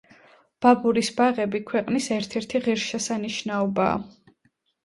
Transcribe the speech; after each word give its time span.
ბაბურის 0.65 1.11
ბაღები 1.19 1.61
ქვეყნის 1.71 2.07
ერთ-ერთი 2.17 2.63
ღირსშესანიშნაობაა. 2.69 4.01